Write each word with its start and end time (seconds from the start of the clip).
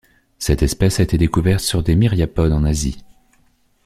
Cette 0.39 0.63
espèce 0.63 0.99
a 0.99 1.03
été 1.03 1.19
découverte 1.19 1.59
sur 1.59 1.83
des 1.83 1.95
myriapodes 1.95 2.53
en 2.53 2.63
Asie. 2.63 3.03